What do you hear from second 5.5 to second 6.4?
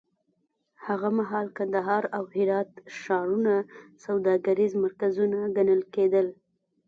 ګڼل کېدل.